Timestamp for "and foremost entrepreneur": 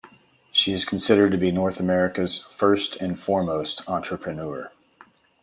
2.95-4.71